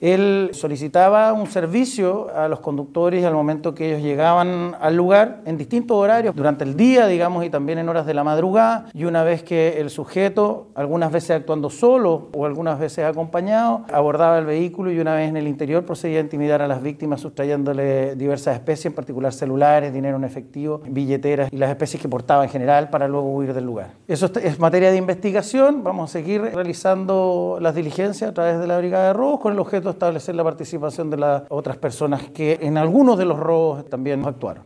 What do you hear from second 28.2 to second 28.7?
a través de